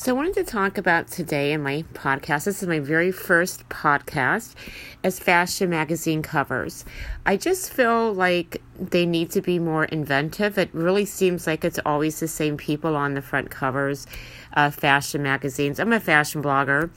So, 0.00 0.12
I 0.12 0.14
wanted 0.14 0.32
to 0.36 0.44
talk 0.44 0.78
about 0.78 1.08
today 1.08 1.52
in 1.52 1.62
my 1.62 1.84
podcast. 1.92 2.44
This 2.44 2.62
is 2.62 2.66
my 2.66 2.78
very 2.78 3.12
first 3.12 3.68
podcast 3.68 4.54
as 5.04 5.20
fashion 5.20 5.68
magazine 5.68 6.22
covers. 6.22 6.86
I 7.26 7.36
just 7.36 7.70
feel 7.70 8.14
like 8.14 8.62
they 8.78 9.04
need 9.04 9.30
to 9.32 9.42
be 9.42 9.58
more 9.58 9.84
inventive. 9.84 10.56
It 10.56 10.70
really 10.72 11.04
seems 11.04 11.46
like 11.46 11.66
it's 11.66 11.78
always 11.84 12.18
the 12.18 12.28
same 12.28 12.56
people 12.56 12.96
on 12.96 13.12
the 13.12 13.20
front 13.20 13.50
covers 13.50 14.06
of 14.54 14.74
fashion 14.74 15.22
magazines. 15.22 15.78
I'm 15.78 15.92
a 15.92 16.00
fashion 16.00 16.42
blogger 16.42 16.88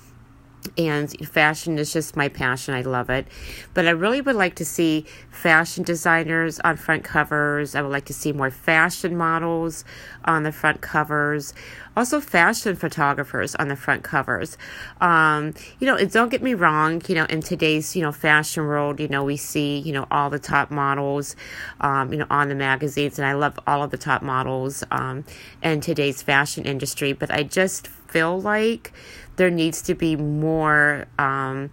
and 0.78 1.12
fashion 1.28 1.78
is 1.78 1.94
just 1.94 2.16
my 2.16 2.30
passion. 2.30 2.74
I 2.74 2.82
love 2.82 3.10
it. 3.10 3.28
But 3.74 3.88
I 3.88 3.92
really 3.92 4.22
would 4.22 4.36
like 4.36 4.56
to 4.56 4.66
see 4.66 5.06
fashion 5.30 5.84
designers 5.84 6.60
on 6.62 6.78
front 6.78 7.04
covers. 7.04 7.76
I 7.76 7.82
would 7.82 7.92
like 7.92 8.06
to 8.06 8.14
see 8.14 8.32
more 8.32 8.52
fashion 8.52 9.16
models 9.16 9.84
on 10.26 10.44
the 10.44 10.52
front 10.52 10.82
covers. 10.82 11.54
Also, 11.96 12.20
fashion 12.20 12.76
photographers 12.76 13.54
on 13.56 13.68
the 13.68 13.76
front 13.76 14.04
covers. 14.04 14.58
Um, 15.00 15.54
you 15.80 15.86
know, 15.86 16.04
don't 16.06 16.30
get 16.30 16.42
me 16.42 16.56
wrong. 16.56 17.02
You 17.08 17.16
know, 17.16 17.26
in 17.26 17.42
today's 17.42 17.96
you 17.96 18.02
know 18.02 18.12
fashion 18.12 18.64
world, 18.64 19.00
you 19.00 19.08
know 19.08 19.24
we 19.24 19.38
see 19.38 19.78
you 19.80 19.94
know 19.94 20.08
all 20.10 20.32
the 20.32 20.40
top 20.40 20.72
models, 20.72 21.36
um, 21.82 22.12
you 22.12 22.20
know, 22.20 22.26
on 22.32 22.50
the 22.50 22.56
magazines, 22.56 23.20
and 23.20 23.28
I 23.28 23.34
love 23.34 23.60
all 23.68 23.84
of 23.84 23.92
the 23.92 23.98
top 23.98 24.24
models 24.24 24.84
um, 24.90 25.24
in 25.62 25.82
today's 25.82 26.24
fashion 26.24 26.66
industry. 26.66 27.14
But 27.14 27.30
I 27.32 27.44
just 27.44 27.88
feel 28.14 28.40
like 28.40 28.94
there 29.38 29.50
needs 29.50 29.82
to 29.82 29.96
be 29.96 30.16
more 30.16 31.08
um, 31.18 31.72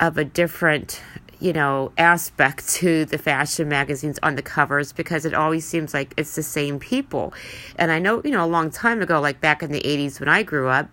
of 0.00 0.16
a 0.16 0.24
different 0.24 1.02
you 1.38 1.52
know 1.52 1.92
aspect 1.98 2.66
to 2.80 3.04
the 3.04 3.18
fashion 3.18 3.68
magazines 3.68 4.18
on 4.22 4.36
the 4.36 4.42
covers 4.42 4.92
because 4.94 5.26
it 5.26 5.34
always 5.34 5.66
seems 5.66 5.92
like 5.92 6.14
it's 6.16 6.34
the 6.34 6.42
same 6.42 6.78
people. 6.78 7.34
And 7.76 7.90
i 7.92 7.98
know 7.98 8.22
you 8.24 8.30
know 8.30 8.44
a 8.44 8.48
long 8.48 8.70
time 8.70 9.02
ago 9.02 9.20
like 9.20 9.40
back 9.42 9.62
in 9.62 9.70
the 9.70 9.82
80s 9.82 10.18
when 10.20 10.30
i 10.30 10.42
grew 10.42 10.68
up 10.68 10.88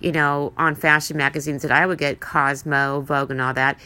you 0.00 0.10
know 0.10 0.54
on 0.56 0.74
fashion 0.74 1.18
magazines 1.18 1.60
that 1.62 1.70
i 1.70 1.84
would 1.86 1.98
get 1.98 2.20
cosmo 2.20 3.02
vogue 3.02 3.30
and 3.30 3.40
all 3.40 3.54
that 3.54 3.78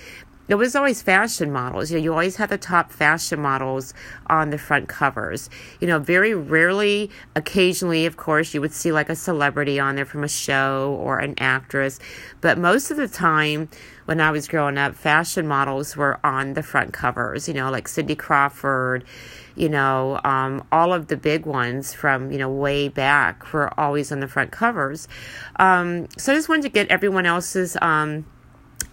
it 0.48 0.55
was 0.55 0.77
always 0.77 1.02
fashion 1.02 1.50
models. 1.52 1.91
You 1.91 1.98
know, 1.98 2.05
you 2.05 2.12
always 2.12 2.36
had 2.36 2.50
the 2.50 2.58
top 2.58 2.92
fashion 2.92 3.41
models 3.41 3.94
on 4.28 4.50
the 4.50 4.58
front 4.58 4.89
covers. 4.89 5.50
You 5.80 5.89
know, 5.89 5.98
very 5.98 6.34
rarely, 6.34 7.11
occasionally, 7.34 8.06
of 8.06 8.16
course, 8.16 8.55
you 8.55 8.61
would 8.61 8.72
see 8.72 8.92
like 8.92 9.08
a 9.08 9.17
celebrity 9.17 9.80
on 9.80 9.97
there 9.97 10.05
from 10.05 10.22
a 10.24 10.28
show 10.28 10.97
or 11.00 11.19
an 11.19 11.34
actress. 11.39 11.98
But 12.41 12.58
most 12.58 12.91
of 12.91 12.97
the 12.97 13.08
time, 13.08 13.69
when 14.05 14.20
I 14.20 14.30
was 14.30 14.47
growing 14.47 14.78
up, 14.78 14.94
fashion 14.94 15.48
models 15.48 15.97
were 15.97 16.20
on 16.24 16.55
the 16.55 16.62
front 16.62 16.92
covers. 16.92 17.48
You 17.48 17.55
know, 17.55 17.70
like 17.70 17.89
Cindy 17.89 18.14
Crawford. 18.14 19.05
You 19.56 19.70
know, 19.70 20.20
um, 20.22 20.67
all 20.70 20.92
of 20.92 21.06
the 21.06 21.17
big 21.17 21.47
ones 21.47 21.94
from 21.94 22.30
you 22.30 22.39
know 22.39 22.50
way 22.50 22.89
back 22.89 23.52
were 23.52 23.72
always 23.80 24.12
on 24.12 24.20
the 24.20 24.28
front 24.28 24.52
covers. 24.52 25.08
Um, 25.56 26.08
so 26.19 26.33
I 26.33 26.36
just 26.36 26.48
wanted 26.48 26.62
to 26.62 26.69
get 26.69 26.89
everyone 26.89 27.27
else's. 27.27 27.77
Um, 27.83 28.27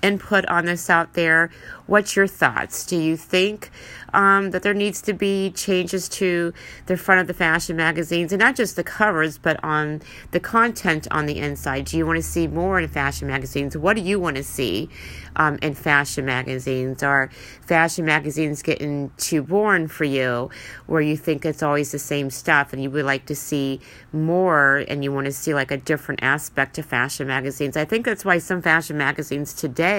input 0.03 0.45
on 0.45 0.65
this 0.65 0.89
out 0.89 1.13
there. 1.13 1.49
What's 1.85 2.15
your 2.15 2.27
thoughts? 2.27 2.85
Do 2.85 2.97
you 2.97 3.17
think 3.17 3.71
um, 4.13 4.51
that 4.51 4.61
there 4.61 4.73
needs 4.73 5.01
to 5.03 5.13
be 5.13 5.51
changes 5.51 6.07
to 6.09 6.53
the 6.85 6.95
front 6.95 7.21
of 7.21 7.27
the 7.27 7.33
fashion 7.33 7.75
magazines 7.75 8.31
and 8.31 8.39
not 8.39 8.55
just 8.55 8.75
the 8.75 8.83
covers, 8.83 9.37
but 9.37 9.61
on 9.63 10.01
the 10.31 10.39
content 10.39 11.07
on 11.11 11.25
the 11.25 11.39
inside? 11.39 11.85
Do 11.85 11.97
you 11.97 12.05
want 12.05 12.17
to 12.17 12.23
see 12.23 12.47
more 12.47 12.79
in 12.79 12.87
fashion 12.87 13.27
magazines? 13.27 13.75
What 13.75 13.95
do 13.95 14.01
you 14.01 14.19
want 14.19 14.37
to 14.37 14.43
see 14.43 14.89
um, 15.35 15.57
in 15.61 15.73
fashion 15.73 16.25
magazines? 16.25 17.01
Are 17.01 17.29
fashion 17.61 18.05
magazines 18.05 18.61
getting 18.61 19.11
too 19.17 19.41
boring 19.41 19.87
for 19.87 20.03
you, 20.03 20.49
where 20.85 21.01
you 21.01 21.17
think 21.17 21.45
it's 21.45 21.63
always 21.63 21.91
the 21.91 21.99
same 21.99 22.29
stuff 22.29 22.71
and 22.73 22.81
you 22.81 22.91
would 22.91 23.05
like 23.05 23.25
to 23.25 23.35
see 23.35 23.79
more 24.11 24.85
and 24.87 25.03
you 25.03 25.11
want 25.11 25.25
to 25.25 25.33
see 25.33 25.53
like 25.53 25.71
a 25.71 25.77
different 25.77 26.21
aspect 26.23 26.75
to 26.75 26.83
fashion 26.83 27.27
magazines? 27.27 27.75
I 27.75 27.85
think 27.85 28.05
that's 28.05 28.23
why 28.23 28.37
some 28.37 28.61
fashion 28.61 28.97
magazines 28.97 29.53
today 29.53 29.92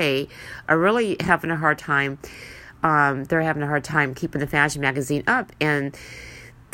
are 0.69 0.78
really 0.78 1.16
having 1.21 1.50
a 1.50 1.56
hard 1.56 1.78
time 1.78 2.19
um, 2.84 3.25
they're 3.25 3.41
having 3.41 3.62
a 3.62 3.66
hard 3.66 3.82
time 3.82 4.15
keeping 4.15 4.41
the 4.41 4.47
fashion 4.47 4.82
magazine 4.82 5.25
up. 5.27 5.50
And 5.60 5.99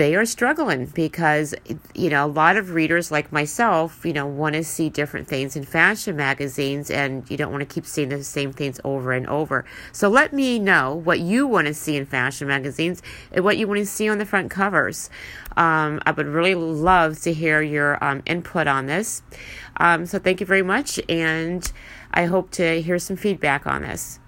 they 0.01 0.15
are 0.15 0.25
struggling 0.25 0.87
because 0.87 1.55
you 1.95 2.09
know 2.09 2.25
a 2.25 2.27
lot 2.27 2.57
of 2.57 2.71
readers 2.71 3.11
like 3.11 3.31
myself 3.31 4.03
you 4.03 4.15
know 4.15 4.27
want 4.27 4.55
to 4.55 4.65
see 4.65 4.89
different 4.89 5.29
things 5.29 5.57
in 5.57 5.63
fashion 5.63 6.17
magazines 6.17 6.91
and 6.91 7.31
you 7.31 7.37
don't 7.37 7.53
want 7.53 7.61
to 7.61 7.67
keep 7.67 7.85
seeing 7.85 8.09
the 8.09 8.25
same 8.25 8.51
things 8.51 8.81
over 8.83 9.13
and 9.13 9.27
over. 9.27 9.63
So 9.93 10.09
let 10.09 10.33
me 10.33 10.59
know 10.59 10.95
what 10.95 11.21
you 11.21 11.47
want 11.47 11.67
to 11.67 11.75
see 11.75 11.97
in 11.99 12.07
fashion 12.07 12.49
magazines 12.49 13.03
and 13.31 13.45
what 13.45 13.59
you 13.59 13.69
want 13.69 13.81
to 13.81 13.85
see 13.85 14.09
on 14.09 14.17
the 14.17 14.25
front 14.25 14.51
covers. 14.51 15.11
Um, 15.59 16.01
i 16.07 16.13
would 16.13 16.29
really 16.29 16.55
love 16.55 17.21
to 17.21 17.35
hear 17.35 17.61
your 17.61 18.03
um, 18.03 18.23
input 18.25 18.67
on 18.67 18.87
this. 18.87 19.23
Um, 19.77 20.07
so 20.07 20.19
thank 20.19 20.41
you 20.41 20.47
very 20.47 20.63
much 20.63 20.99
and 21.11 21.71
i 22.13 22.25
hope 22.25 22.51
to 22.53 22.81
hear 22.81 22.99
some 22.99 23.17
feedback 23.17 23.67
on 23.67 23.83
this 23.83 24.21